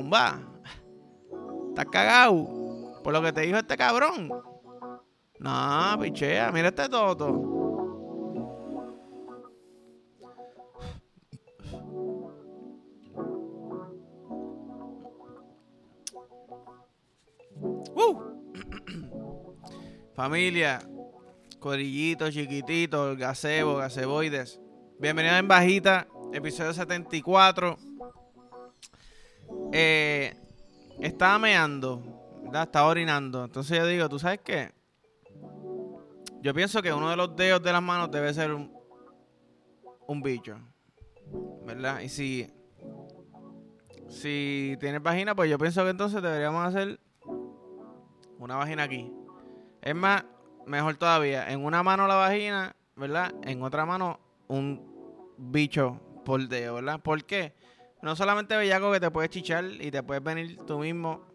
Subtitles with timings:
[0.00, 0.40] Zumba.
[1.68, 3.00] ¿Estás cagado?
[3.04, 4.30] Por lo que te dijo este cabrón.
[5.38, 7.58] No, pichea, mira este toto.
[20.14, 20.80] Familia,
[21.58, 24.60] corillito, chiquitito, gazebo, gazeboides.
[24.98, 27.89] Bienvenidos en Bajita, episodio 74.
[29.72, 30.34] Eh,
[31.00, 32.02] estaba meando,
[32.42, 32.64] ¿verdad?
[32.64, 33.44] Estaba orinando.
[33.44, 34.72] Entonces yo digo, ¿tú sabes qué?
[36.42, 38.72] Yo pienso que uno de los dedos de las manos debe ser un,
[40.06, 40.58] un bicho.
[41.66, 42.00] ¿Verdad?
[42.00, 42.50] Y si,
[44.08, 46.98] si tienes vagina, pues yo pienso que entonces deberíamos hacer
[48.38, 49.12] una vagina aquí.
[49.82, 50.24] Es más,
[50.66, 53.32] mejor todavía, en una mano la vagina, ¿verdad?
[53.42, 57.00] En otra mano un bicho por dedo, ¿verdad?
[57.00, 57.54] ¿Por qué?
[58.02, 61.26] No solamente bellaco que te puedes chichar y te puedes venir tú mismo,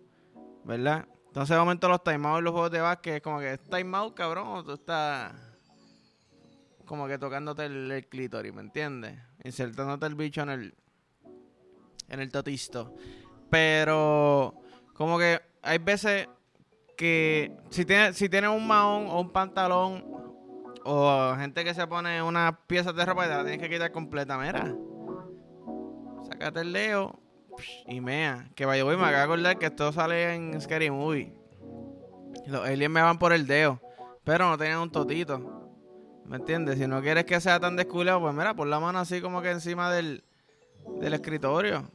[0.64, 1.08] ¿verdad?
[1.28, 4.16] Entonces de momento los timeouts en los juegos de básquet es como que es timeout,
[4.16, 5.34] cabrón, o tú estás
[6.86, 9.20] como que tocándote el, clítoris, ¿me entiendes?
[9.44, 10.76] Insertándote el bicho en el
[12.08, 12.96] en el totisto.
[13.50, 14.56] Pero
[14.94, 16.30] como que hay veces
[16.96, 20.06] que si tienes si tiene un mahón o un pantalón
[20.86, 23.92] o gente que se pone unas piezas de ropa y te la tienes que quitar
[23.92, 24.74] completa, mira.
[26.36, 27.18] Sácate el leo
[27.88, 28.50] y mea.
[28.56, 31.34] Que vaya, voy, me acabo de acordar que esto sale en Scary Movie.
[32.46, 33.80] Los aliens me van por el dedo,
[34.26, 35.40] pero no tenían un totito.
[36.26, 36.78] ¿Me entiendes?
[36.78, 39.52] Si no quieres que sea tan descuidado, pues mira, pon la mano así como que
[39.52, 40.26] encima del,
[41.00, 41.90] del escritorio.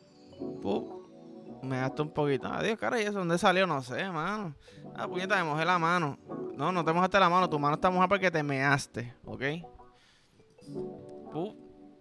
[1.62, 2.46] Me gasto un poquito.
[2.46, 3.66] Adiós, cara, ¿y eso dónde salió?
[3.66, 4.54] No sé, mano.
[4.96, 6.18] Ah, puñeta, me mojé la mano.
[6.56, 7.50] No, no te mojaste la mano.
[7.50, 9.42] Tu mano está mojada porque te measte, ¿ok?
[11.30, 11.54] Puh,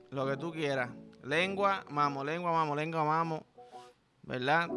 [0.09, 0.89] lo que tú quieras.
[1.23, 3.45] Lengua, mamo, lengua, mamo, lengua, mamo.
[4.23, 4.69] ¿Verdad?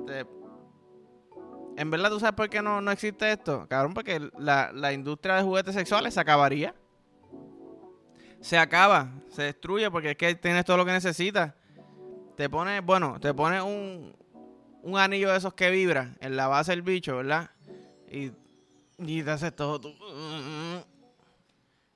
[1.77, 3.67] En verdad, ¿tú sabes por qué no, no existe esto?
[3.69, 6.75] Cabrón, porque la, la industria de juguetes sexuales se acabaría.
[8.41, 11.55] Se acaba, se destruye porque es que tienes todo lo que necesitas.
[12.37, 14.15] Te pone, bueno, te pone un,
[14.83, 17.50] un anillo de esos que vibra en la base del bicho, ¿verdad?
[18.11, 18.33] Y,
[18.99, 19.95] y te haces todo tú.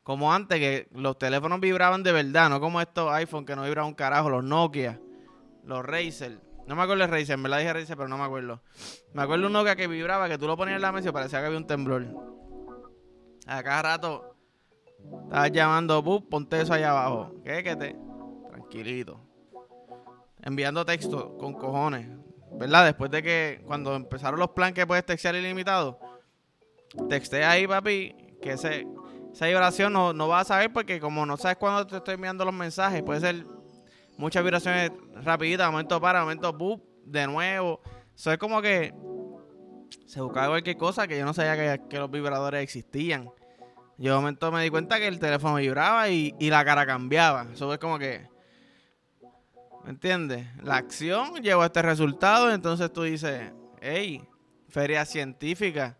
[0.06, 3.89] Como antes, que los teléfonos vibraban de verdad, no como estos iPhone que no vibraban
[3.89, 5.00] un carajo, los Nokia,
[5.65, 6.39] los Razer.
[6.69, 8.62] No me acuerdo de Razer, me la dije Razer, pero no me acuerdo.
[9.15, 11.41] Me acuerdo un Nokia que vibraba, que tú lo ponías en la mesa y parecía
[11.41, 12.06] que había un temblor.
[13.49, 14.37] A cada rato
[15.25, 17.34] estabas llamando, ponte eso allá abajo.
[17.43, 17.65] ¿Qué?
[17.65, 17.97] Que te.
[18.49, 19.21] Tranquilito.
[20.41, 22.06] Enviando texto con cojones.
[22.53, 22.84] ¿verdad?
[22.84, 25.99] Después de que cuando empezaron los planes que puedes textear ilimitado,
[27.09, 28.87] texté ahí, papi, que ese,
[29.36, 32.42] esa vibración no, no vas a saber porque como no sabes cuándo te estoy enviando
[32.42, 33.44] los mensajes, puede ser
[34.16, 34.91] muchas vibraciones
[35.22, 37.82] rapiditas, momento para, momento boop, de nuevo.
[38.14, 38.94] Eso es como que
[40.06, 43.28] se buscaba cualquier cosa que yo no sabía que, los vibradores existían.
[43.98, 47.46] Yo de momento me di cuenta que el teléfono vibraba y, y la cara cambiaba.
[47.52, 48.26] Eso es como que
[49.84, 50.46] ¿Me entiendes?
[50.62, 53.52] La acción llevó a este resultado, entonces tú dices,
[53.82, 54.26] hey,
[54.70, 55.98] feria científica.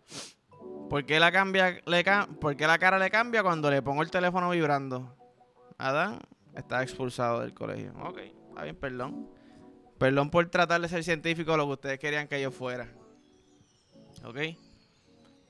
[0.89, 2.05] ¿Por qué, la cambia, le,
[2.39, 5.15] ¿Por qué la cara le cambia cuando le pongo el teléfono vibrando?
[5.77, 6.19] Adán
[6.55, 7.93] está expulsado del colegio.
[8.03, 9.29] Ok, está bien, perdón.
[9.97, 12.87] Perdón por tratar de ser científico lo que ustedes querían que yo fuera.
[14.23, 14.37] ¿Ok?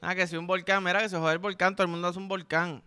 [0.02, 2.20] Ah, que si un volcán, mira que se jode el volcán, todo el mundo hace
[2.20, 2.84] un volcán.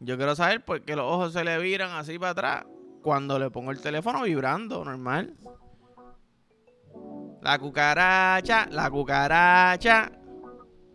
[0.00, 2.64] Yo quiero saber por qué los ojos se le viran así para atrás
[3.02, 5.36] cuando le pongo el teléfono vibrando, normal.
[7.42, 10.12] La cucaracha, la cucaracha,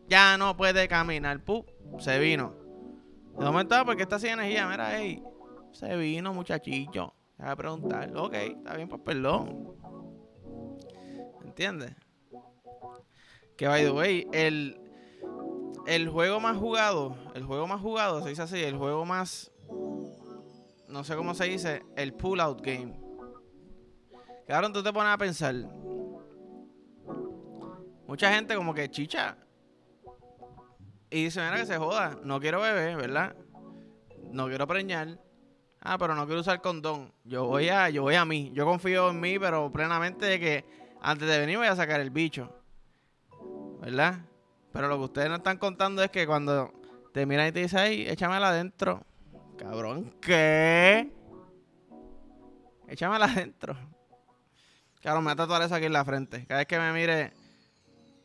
[0.08, 1.44] ya no puede caminar.
[1.44, 1.68] Pup,
[2.00, 2.54] se vino.
[3.38, 5.24] De momento, ah, porque está sin energía, mira, ahí.
[5.72, 7.14] Se vino, muchachillo.
[7.38, 8.12] Deja de preguntar.
[8.16, 9.76] Ok, está bien, pues perdón.
[11.46, 11.94] ¿Entiendes?
[13.56, 14.80] Que by the way, el,
[15.88, 19.52] el juego más jugado, el juego más jugado, se dice así, el juego más
[20.88, 23.00] no sé cómo se dice, el pull-out game.
[24.46, 25.56] Claro, tú te pones a pensar.
[28.08, 29.38] Mucha gente como que chicha.
[31.10, 33.36] Y dice, mira que se joda, no quiero beber, ¿verdad?
[34.32, 35.20] No quiero preñar.
[35.80, 37.14] Ah, pero no quiero usar condón.
[37.24, 38.52] Yo voy a, yo voy a mí.
[38.54, 40.66] Yo confío en mí, pero plenamente de que
[41.02, 42.54] antes de venir voy a sacar el bicho.
[43.80, 44.20] ¿Verdad?
[44.74, 46.74] Pero lo que ustedes no están contando es que cuando
[47.14, 49.06] te miran y te dicen, ay, échamela adentro.
[49.58, 51.10] Cabrón, ¿qué?
[52.88, 53.76] Échamela adentro.
[55.02, 56.46] Cabrón, me va a tatuar eso aquí en la frente.
[56.48, 57.32] Cada vez que me mire.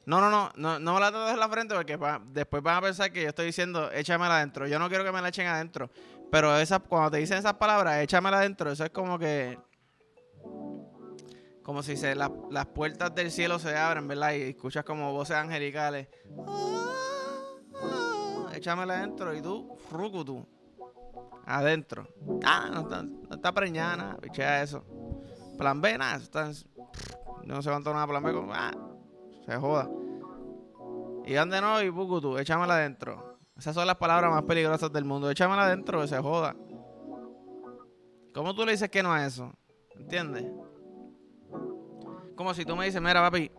[0.04, 1.98] No, no, no, no, no me la tatues en la frente porque
[2.32, 4.66] después van a pensar que yo estoy diciendo échamela adentro.
[4.66, 5.90] Yo no quiero que me la echen adentro.
[6.30, 9.58] Pero esa, cuando te dicen esas palabras, échamela adentro, eso es como que.
[11.62, 14.32] como si se las puertas del cielo se abren, ¿verdad?
[14.32, 16.08] Y escuchas como voces angelicales.
[18.54, 19.76] Échamela adentro y tú,
[20.24, 20.46] tú
[21.46, 22.08] Adentro.
[22.44, 24.84] Ah, no está, no está preñada, bichea eso.
[25.58, 26.20] Plan B, nada,
[27.44, 28.72] no se cuánto nada plan B, como, ah,
[29.44, 29.88] se joda.
[31.24, 33.38] Y ande no y tú échamela adentro.
[33.56, 35.30] Esas son las palabras más peligrosas del mundo.
[35.30, 36.56] Échamela adentro se joda.
[38.34, 39.52] ¿Cómo tú le dices que no a eso?
[39.94, 40.44] ¿Entiendes?
[42.34, 43.50] Como si tú me dices, mira, papi,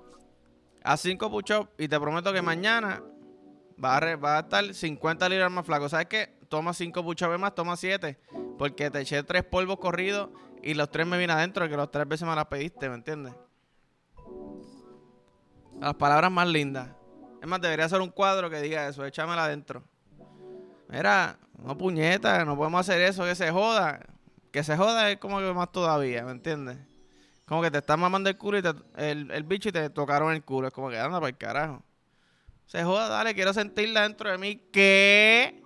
[0.83, 3.03] a 5 push-ups y te prometo que mañana
[3.83, 5.87] va a, estar 50 libras más flaco.
[5.89, 6.37] ¿Sabes qué?
[6.49, 8.19] Toma 5 push-ups más, toma 7.
[8.57, 10.29] Porque te eché tres polvos corridos
[10.61, 13.33] y los tres me vienen adentro, que los tres veces me las pediste, ¿me entiendes?
[15.83, 16.87] Las palabras más lindas.
[17.41, 19.83] Es más, debería ser un cuadro que diga eso, échamela adentro.
[20.87, 23.99] Mira, no puñeta, no podemos hacer eso, que se joda.
[24.53, 26.77] Que se joda es como que más todavía, ¿me entiendes?
[27.45, 28.63] Como que te están mamando el culo y
[28.95, 30.69] el, bicho y te tocaron el culo.
[30.69, 31.83] Es como que anda para el carajo.
[32.65, 34.55] Se joda, dale, quiero sentirla dentro de mí.
[34.71, 35.61] ¿Qué?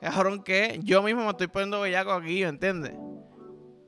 [0.00, 0.78] Cabrón, ¿qué?
[0.84, 2.92] Yo mismo me estoy poniendo bellaco aquí, ¿me entiendes?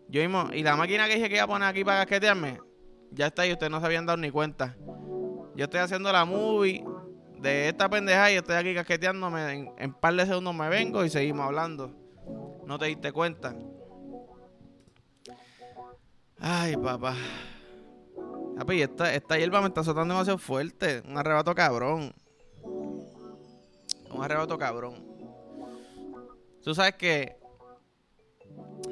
[0.08, 2.58] Yo mismo, y la máquina que dije que iba a poner aquí para casquetearme,
[3.12, 4.74] ya está ahí, ustedes no se habían dado ni cuenta.
[5.54, 6.84] Yo estoy haciendo la movie
[7.38, 9.52] de esta pendeja y estoy aquí casqueteándome.
[9.52, 11.94] En, en par de segundos me vengo y seguimos hablando.
[12.66, 13.54] No te diste cuenta.
[16.38, 17.14] Ay, papá.
[18.56, 21.02] Papi, esta, esta hierba me está azotando demasiado fuerte.
[21.06, 22.12] Un arrebato cabrón.
[22.62, 25.04] Un arrebato cabrón.
[26.62, 27.36] Tú sabes que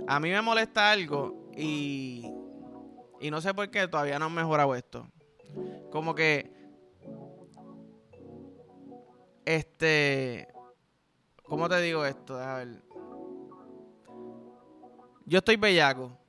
[0.07, 2.27] a mí me molesta algo y,
[3.21, 5.07] y no sé por qué todavía no han mejorado esto.
[5.91, 6.50] Como que
[9.57, 10.49] este
[11.45, 12.39] ¿Cómo te digo esto?
[12.39, 12.83] A ver.
[15.27, 16.21] Yo estoy bellaco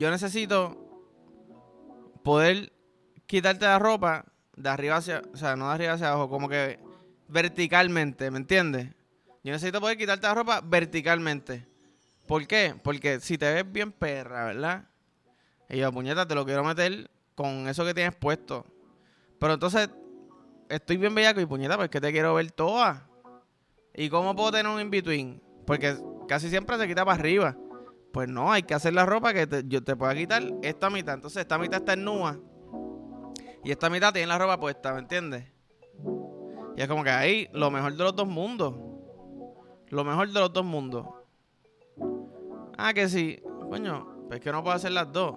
[0.00, 0.78] yo necesito
[2.24, 2.72] poder
[3.26, 4.24] quitarte la ropa
[4.56, 6.80] de arriba hacia, o sea, no de arriba hacia abajo, como que
[7.28, 8.86] verticalmente, ¿me entiendes?
[9.44, 11.66] Yo necesito poder quitarte la ropa verticalmente.
[12.26, 12.74] ¿Por qué?
[12.82, 14.88] Porque si te ves bien perra, ¿verdad?
[15.68, 18.64] Y yo, puñeta, te lo quiero meter con eso que tienes puesto.
[19.38, 19.90] Pero entonces,
[20.70, 23.06] estoy bien bellaco y puñeta, pues que te quiero ver toda.
[23.94, 25.42] ¿Y cómo puedo tener un in-between?
[25.66, 25.96] Porque
[26.28, 27.56] casi siempre se quita para arriba.
[28.12, 31.14] Pues no, hay que hacer la ropa que yo te pueda quitar esta mitad.
[31.14, 32.38] Entonces esta mitad está en nua.
[33.64, 35.44] Y esta mitad tiene la ropa puesta, ¿me entiendes?
[36.76, 38.74] Y es como que ahí lo mejor de los dos mundos.
[39.88, 41.06] Lo mejor de los dos mundos.
[42.78, 43.42] Ah, que sí.
[43.68, 45.36] Coño, pues que no puedo hacer las dos.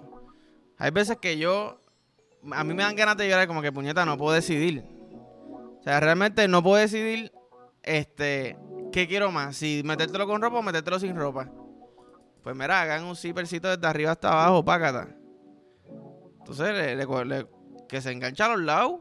[0.78, 1.80] Hay veces que yo.
[2.52, 4.93] A mí me dan ganas de llorar como que puñeta, no puedo decidir.
[5.84, 7.30] O sea, realmente no puedo decidir.
[7.82, 8.56] Este.
[8.90, 9.56] ¿Qué quiero más?
[9.56, 11.50] Si metértelo con ropa o metértelo sin ropa.
[12.42, 15.08] Pues mira, hagan un zippercito desde arriba hasta abajo, pácata.
[16.38, 17.06] Entonces,
[17.86, 19.00] que se engancha a los lados.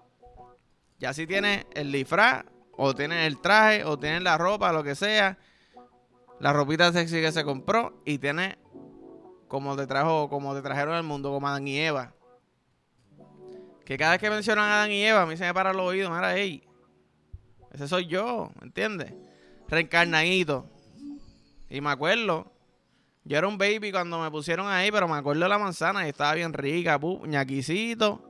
[1.00, 2.44] Ya si tiene el disfraz,
[2.76, 5.38] o tiene el traje, o tiene la ropa, lo que sea.
[6.42, 8.02] La ropita sexy que se compró.
[8.04, 8.58] Y tiene
[9.48, 12.14] como te trajo, como te trajeron al mundo, como Adán y Eva.
[13.86, 15.86] Que cada vez que mencionan a Adán y Eva, a mí se me para los
[15.86, 16.12] oídos.
[16.12, 16.68] Mira, ey.
[17.74, 19.14] Ese soy yo, ¿me entiendes?
[19.68, 20.70] Reencarnadito.
[21.70, 22.54] Y me acuerdo
[23.26, 26.10] yo era un baby cuando me pusieron ahí, pero me acuerdo de la manzana y
[26.10, 28.22] estaba bien rica, ñaquisito.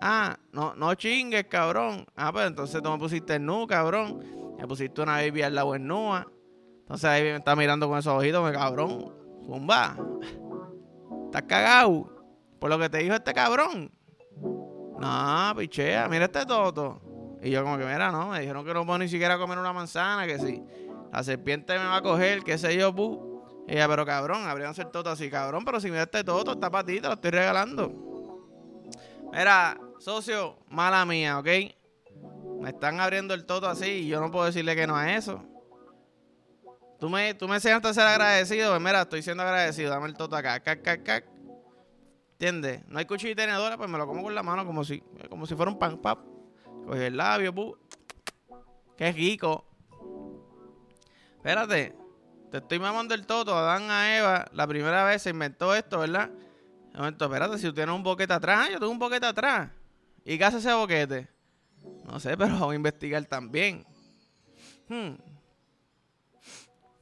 [0.00, 2.06] Ah, no, no chingues, cabrón.
[2.16, 4.56] Ah, pues entonces tú me pusiste nu, cabrón.
[4.58, 6.26] Me pusiste una baby al lado en nua.
[6.80, 9.12] Entonces ahí me está mirando con esos ojitos, me cabrón.
[9.44, 9.96] Zumba.
[11.26, 12.10] Estás cagado.
[12.58, 13.92] Por lo que te dijo este cabrón.
[14.98, 17.02] No, pichea, mira este toto.
[17.42, 19.72] Y yo como que, mira, no, me dijeron que no puedo ni siquiera comer una
[19.72, 20.62] manzana, que sí.
[21.12, 23.42] La serpiente me va a coger, qué sé yo, bu.
[23.66, 26.70] Y ella, pero cabrón, habrían ser todo así, cabrón, pero si me este toto, está
[26.70, 27.92] para lo estoy regalando.
[29.32, 31.46] Mira, socio, mala mía, ¿ok?
[32.60, 35.44] Me están abriendo el toto así y yo no puedo decirle que no a eso.
[36.98, 40.14] Tú me, tú me enseñaste a ser agradecido, pues mira, estoy siendo agradecido, dame el
[40.14, 41.24] toto acá, cac, cac, cac.
[42.32, 42.82] ¿Entiendes?
[42.88, 45.46] No hay cuchillo y tenedora, pues me lo como con la mano como si, como
[45.46, 46.37] si fuera un pan pap.
[46.88, 47.76] Cogí el labio, pu.
[48.96, 49.66] Qué rico.
[51.36, 51.94] Espérate,
[52.50, 53.54] te estoy mamando el toto.
[53.54, 56.30] Adán a Eva, la primera vez se inventó esto, ¿verdad?
[56.94, 59.70] Un momento, espérate, si tú tienes un boquete atrás, yo tengo un boquete atrás.
[60.24, 61.28] ¿Y qué hace ese boquete?
[62.04, 63.84] No sé, pero voy a investigar también.
[64.88, 65.16] Hmm.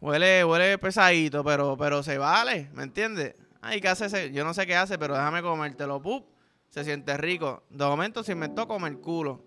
[0.01, 3.37] Huele, huele pesadito, pero, pero se vale, ¿me entiendes?
[3.61, 4.33] Ay, ¿qué hace ese?
[4.33, 6.03] Yo no sé qué hace, pero déjame comértelo.
[6.03, 6.27] Pup,
[6.71, 7.63] se siente rico.
[7.71, 9.46] De momento se inventó comer culo.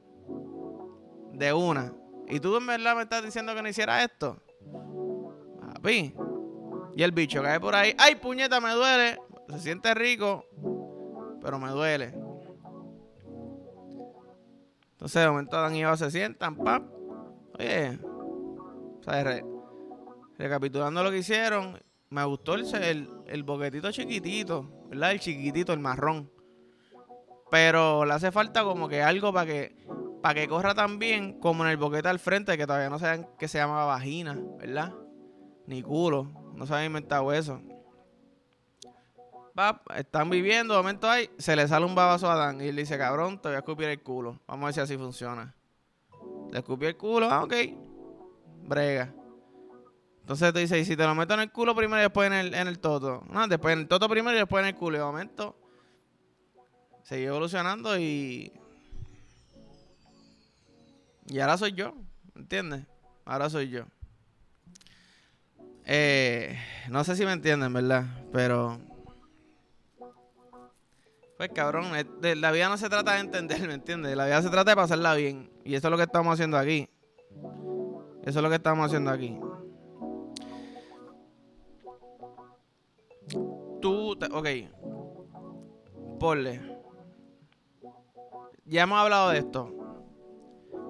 [1.40, 1.94] De una.
[2.28, 4.38] ¿Y tú en verdad me estás diciendo que no hiciera esto?
[5.74, 6.14] Papi,
[6.98, 7.96] Y el bicho cae por ahí.
[7.98, 9.18] ¡Ay, puñeta, me duele!
[9.48, 10.46] Se siente rico,
[11.42, 12.14] pero me duele.
[14.92, 16.84] Entonces, de momento Adán y Eva se sientan, pap.
[17.58, 19.42] Oye, o sea,
[20.38, 21.80] recapitulando lo que hicieron,
[22.10, 25.12] me gustó el, el, boquetito chiquitito, ¿verdad?
[25.12, 26.30] El chiquitito, el marrón.
[27.50, 29.88] Pero le hace falta como que algo para que
[30.22, 33.28] para que corra tan bien como en el boquete al frente, que todavía no saben
[33.38, 34.94] que se llama vagina, ¿verdad?
[35.66, 36.28] Ni culo.
[36.56, 37.62] No se han inventado eso.
[39.58, 42.98] Va, están viviendo, momento ahí, se le sale un babazo a Dan y él dice,
[42.98, 44.40] cabrón, te voy a escupir el culo.
[44.48, 45.56] Vamos a ver si así funciona.
[46.52, 47.54] Le escupí el culo, ah, ok.
[48.68, 49.14] Brega.
[50.22, 52.34] Entonces te dice, y si te lo meto en el culo primero y después en
[52.34, 53.24] el, en el toto.
[53.30, 54.98] No, después en el toto primero y después en el culo.
[54.98, 55.56] Y de momento
[57.04, 58.54] seguí evolucionando y.
[61.30, 61.94] Y ahora soy yo,
[62.36, 62.86] ¿entiendes?
[63.24, 63.86] Ahora soy yo.
[65.86, 66.58] Eh,
[66.90, 68.06] no sé si me entienden, ¿verdad?
[68.34, 68.80] Pero.
[71.38, 74.18] Pues cabrón, la vida no se trata de entender, ¿me entiendes?
[74.18, 75.52] La vida se trata de pasarla bien.
[75.64, 76.90] Y eso es lo que estamos haciendo aquí.
[78.24, 79.40] Eso es lo que estamos haciendo aquí.
[83.80, 84.48] Tú, ok.
[86.20, 86.60] Ponle.
[88.66, 89.80] Ya hemos hablado de esto.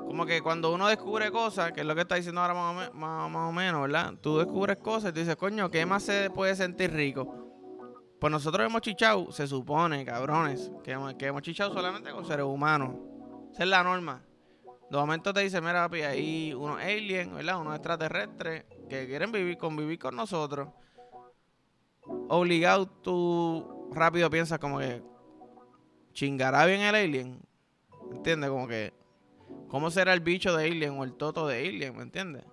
[0.10, 3.52] Como que cuando uno descubre cosas, que es lo que está diciendo ahora más o,
[3.52, 4.16] menos, ¿verdad?
[4.20, 7.36] Tú descubres cosas y tú dices, coño, ¿qué más se puede sentir rico?
[8.20, 12.96] Pues nosotros hemos chichado, se supone, cabrones, que, que hemos chichado solamente con seres humanos.
[13.54, 14.24] Esa es la norma.
[14.90, 17.62] De momento te dice, mira, papi, hay unos aliens, ¿verdad?
[17.62, 20.70] Unos extraterrestres que quieren vivir, convivir con nosotros
[22.30, 25.02] obligado tú rápido piensas como que
[26.14, 27.42] chingará bien el alien.
[28.12, 28.50] ¿Entiendes?
[28.50, 28.94] Como que
[29.68, 31.96] ¿cómo será el bicho de alien o el toto de alien?
[31.96, 32.44] ¿Me entiendes?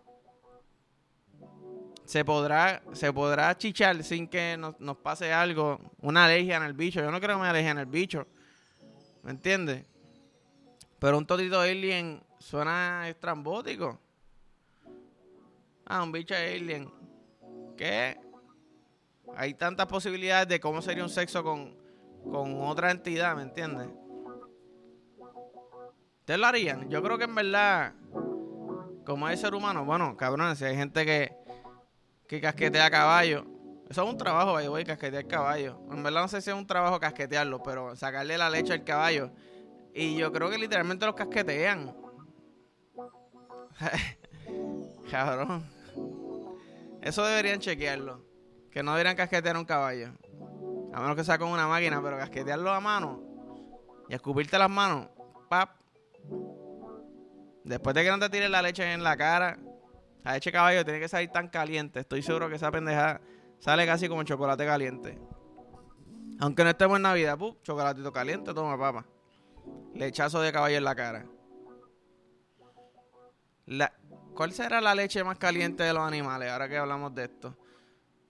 [2.05, 7.01] Se podrá, se podrá chichar sin que nos, pase algo, una alergia en el bicho.
[7.01, 8.27] Yo no creo que me alergia en el bicho.
[9.23, 9.85] ¿Me entiendes?
[10.99, 13.99] Pero un totito de alien suena estrambótico.
[15.85, 16.93] Ah, un bicho de alien.
[17.77, 18.19] ¿Qué?
[19.35, 21.77] hay tantas posibilidades de cómo sería un sexo con,
[22.25, 23.89] otra entidad, ¿me entiendes?
[26.27, 26.91] ¿Ustedes lo harían?
[26.91, 27.93] Yo creo que en verdad,
[29.05, 31.37] como es ser humano, bueno, cabrón, si hay gente que,
[32.27, 33.47] que casquetea caballo,
[33.89, 35.79] eso es un trabajo, voy a casquetear caballo.
[35.89, 39.31] En verdad no sé si es un trabajo casquetearlo, pero sacarle la leche al caballo.
[39.95, 41.95] Y yo creo que literalmente los casquetean.
[45.09, 45.65] cabrón.
[47.03, 48.21] Eso deberían chequearlo.
[48.73, 50.09] Que no deberían casquetear un caballo.
[50.93, 53.23] A menos que sea con una máquina, pero casquetearlo a mano
[54.09, 55.07] y escupirte las manos,
[55.49, 55.86] pap.
[57.67, 59.59] Después de que no te tires la leche en la cara,
[60.23, 61.99] la leche caballo tiene que salir tan caliente.
[62.01, 63.21] Estoy seguro que esa pendeja
[63.59, 65.19] sale casi como chocolate caliente.
[66.39, 69.05] Aunque no estemos en Navidad, pup, chocolatito caliente, toma papa.
[69.95, 71.27] Lechazo de caballo en la cara.
[74.35, 76.53] ¿Cuál será la leche más caliente de los animales?
[76.53, 77.57] Ahora que hablamos de esto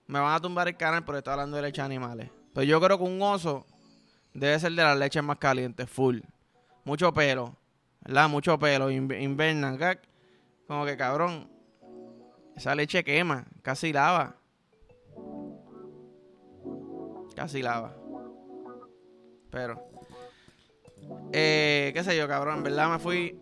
[0.07, 2.31] me van a tumbar el canal porque estoy hablando de leche de animales.
[2.55, 3.67] Pero yo creo que un oso
[4.33, 6.21] debe ser de las leches más calientes, full.
[6.85, 7.55] Mucho pelo,
[8.07, 8.29] ¿verdad?
[8.29, 9.79] Mucho pelo, invernan,
[10.67, 11.51] como que cabrón.
[12.57, 14.37] Esa leche quema, casi lava.
[17.35, 17.95] Casi lava.
[19.51, 19.91] Pero,
[21.33, 23.39] eh, qué sé yo, cabrón, verdad me fui,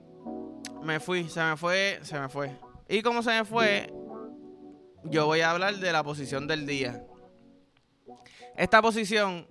[0.83, 2.59] me fui, se me fue, se me fue.
[2.89, 3.93] Y como se me fue,
[5.05, 7.07] yo voy a hablar de la posición del día.
[8.57, 9.47] Esta posición,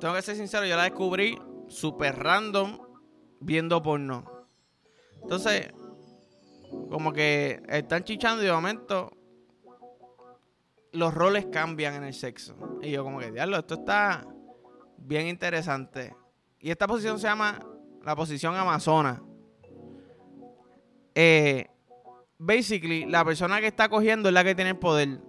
[0.00, 2.78] tengo que ser sincero, yo la descubrí súper random
[3.40, 4.31] viendo porno.
[5.22, 5.72] Entonces,
[6.90, 9.10] como que están chichando y de momento
[10.92, 12.54] los roles cambian en el sexo.
[12.82, 14.26] Y yo como que, diablo, esto está
[14.98, 16.14] bien interesante.
[16.60, 17.60] Y esta posición se llama
[18.04, 19.22] la posición amazona.
[21.14, 21.66] Eh,
[22.38, 25.20] basically, la persona que está cogiendo es la que tiene el poder.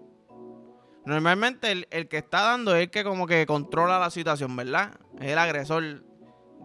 [1.05, 4.97] Normalmente el, que está dando es el que como que controla la situación, ¿verdad?
[5.19, 6.03] Es el agresor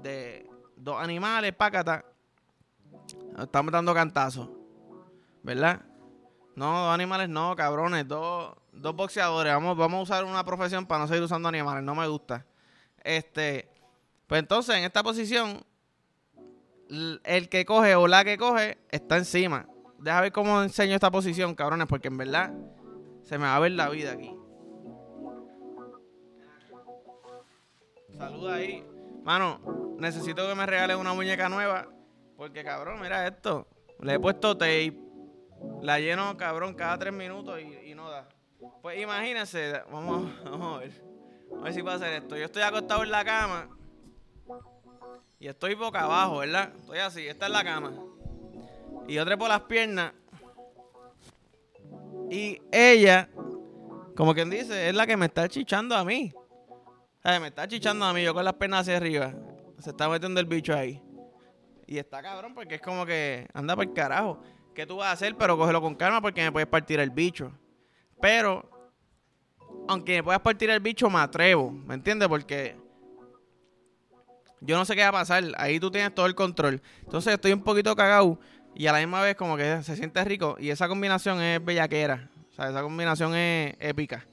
[0.02, 2.04] de dos animales, pácata.
[3.40, 4.49] Estamos dando cantazos,
[5.42, 5.83] ¿verdad?
[6.57, 9.52] No, dos animales no, cabrones, dos, dos boxeadores.
[9.52, 12.45] Vamos, vamos a usar una profesión para no seguir usando animales, no me gusta.
[13.04, 13.71] Este,
[14.26, 15.64] pues entonces en esta posición,
[16.88, 19.66] el que coge o la que coge está encima
[19.99, 22.52] deja ver cómo enseño esta posición, cabrones, porque en verdad
[23.23, 24.35] se me va a ver la vida aquí.
[28.16, 28.85] Saluda ahí.
[29.23, 29.61] Mano,
[29.99, 31.88] necesito que me regales una muñeca nueva.
[32.38, 33.66] Porque, cabrón, mira esto.
[34.00, 34.97] Le he puesto tape.
[35.83, 38.28] La lleno, cabrón, cada tres minutos y, no da.
[38.80, 40.92] Pues imagínense, vamos, vamos a ver.
[41.59, 42.37] A ver si puedo hacer esto.
[42.37, 43.68] Yo estoy acostado en la cama.
[45.40, 46.71] Y estoy boca abajo, ¿verdad?
[46.78, 47.92] Estoy así, esta es la cama.
[49.09, 50.12] Y yo trepo las piernas.
[52.30, 53.28] Y ella,
[54.16, 56.33] como quien dice, es la que me está chichando a mí.
[57.25, 59.35] O me está chichando a mí, yo con las piernas hacia arriba.
[59.80, 61.02] Se está metiendo el bicho ahí.
[61.88, 64.42] Y está cabrón porque es como que anda por el carajo.
[64.75, 65.35] ¿Qué tú vas a hacer?
[65.37, 67.50] Pero cógelo con calma porque me puedes partir el bicho.
[68.21, 68.68] Pero,
[69.88, 71.71] aunque me puedas partir el bicho, me atrevo.
[71.71, 72.28] ¿Me entiendes?
[72.28, 72.76] Porque
[74.61, 75.42] yo no sé qué va a pasar.
[75.57, 76.83] Ahí tú tienes todo el control.
[77.00, 78.38] Entonces estoy un poquito cagado.
[78.75, 80.57] Y a la misma vez como que se siente rico.
[80.61, 82.28] Y esa combinación es bellaquera.
[82.50, 84.26] O sea, esa combinación es épica.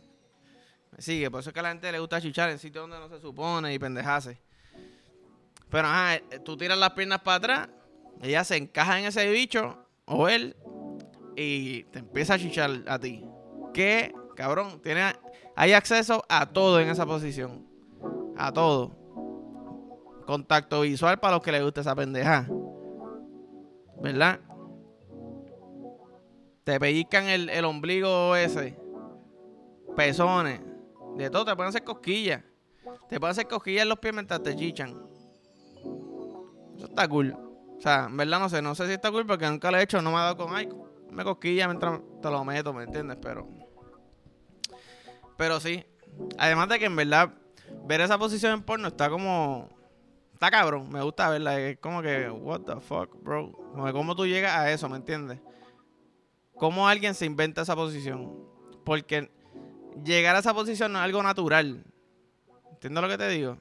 [0.98, 1.32] sigue.
[1.32, 3.22] Por eso es que a la gente le gusta chichar en sitios donde no se
[3.22, 4.42] supone y pendejase.
[5.70, 7.70] Pero ajá, eh, tú tiras las piernas para atrás.
[8.22, 9.78] Ella se encaja en ese bicho.
[10.06, 10.56] O él.
[11.36, 13.26] Y te empieza a chichar a ti.
[13.74, 15.14] Que, cabrón, tiene,
[15.56, 17.66] hay acceso a todo en esa posición.
[18.38, 18.96] A todo.
[20.26, 22.48] Contacto visual para los que les guste esa pendeja.
[24.02, 24.40] ¿Verdad?
[26.64, 28.78] Te pellizcan el, el ombligo ese.
[29.96, 30.62] Pezones.
[31.16, 32.44] De todo, te pueden hacer cosquillas.
[33.08, 35.05] Te pueden hacer cosquillas en los pies mientras te chichan.
[36.76, 37.36] Eso está cool.
[37.78, 39.84] O sea, en verdad no sé, no sé si está cool porque nunca lo he
[39.84, 40.70] hecho, no me ha dado con ay,
[41.12, 43.18] me cosquilla mientras te lo meto, ¿me entiendes?
[43.22, 43.48] Pero.
[45.38, 45.86] Pero sí.
[46.38, 47.34] Además de que en verdad,
[47.86, 49.70] ver esa posición en porno está como.
[50.34, 51.60] Está cabrón, me gusta verla.
[51.60, 53.52] Es como que, what the fuck, bro.
[53.94, 55.40] ¿Cómo tú llegas a eso, me entiendes?
[56.58, 58.34] ¿Cómo alguien se inventa esa posición?
[58.84, 59.32] Porque
[60.04, 61.86] llegar a esa posición no es algo natural.
[62.72, 63.58] ¿Entiendes lo que te digo?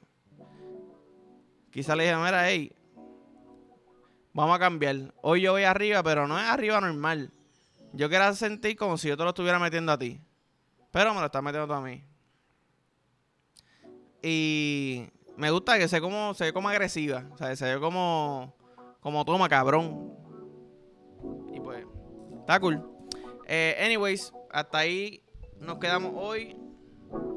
[1.71, 2.74] Quizá le dije, mira, hey,
[4.35, 5.13] vamos a cambiar.
[5.21, 7.31] Hoy yo voy arriba, pero no es arriba normal.
[7.93, 10.19] Yo quiero sentir como si yo te lo estuviera metiendo a ti.
[10.91, 12.03] Pero me lo estás metiendo tú a mí.
[14.21, 17.23] Y me gusta que se como, se ve como agresiva.
[17.31, 18.53] O sea, se ve como,
[18.99, 20.13] como toma, cabrón.
[21.53, 21.85] Y pues,
[22.39, 22.83] está cool.
[23.47, 25.23] Eh, anyways, hasta ahí
[25.59, 26.57] nos quedamos hoy.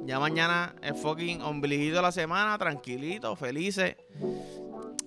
[0.05, 3.97] Ya mañana el fucking ombliguito de la semana, tranquilito, felices.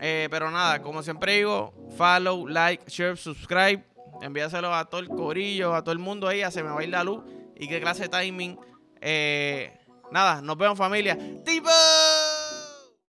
[0.03, 3.83] Eh, pero nada, como siempre digo, follow, like, share, subscribe.
[4.21, 6.83] Envíaselo a todo el corillo, a todo el mundo ahí, a se me va a
[6.83, 7.23] ir la luz.
[7.55, 8.59] Y qué clase de timing.
[8.99, 9.71] Eh,
[10.11, 11.17] nada, nos vemos familia.
[11.45, 11.69] ¡Tipo!